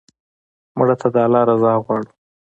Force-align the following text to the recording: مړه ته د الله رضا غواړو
مړه 0.77 0.95
ته 1.01 1.07
د 1.13 1.15
الله 1.25 1.41
رضا 1.49 1.71
غواړو 1.83 2.09